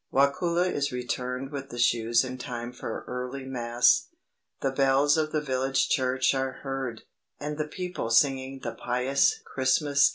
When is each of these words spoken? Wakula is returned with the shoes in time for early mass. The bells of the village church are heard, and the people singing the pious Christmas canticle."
Wakula 0.11 0.65
is 0.67 0.91
returned 0.91 1.51
with 1.51 1.69
the 1.69 1.77
shoes 1.77 2.23
in 2.23 2.39
time 2.39 2.73
for 2.73 3.05
early 3.07 3.45
mass. 3.45 4.07
The 4.61 4.71
bells 4.71 5.15
of 5.15 5.31
the 5.31 5.41
village 5.41 5.89
church 5.89 6.33
are 6.33 6.61
heard, 6.63 7.03
and 7.39 7.55
the 7.59 7.67
people 7.67 8.09
singing 8.09 8.61
the 8.63 8.71
pious 8.73 9.39
Christmas 9.45 10.07
canticle." 10.07 10.09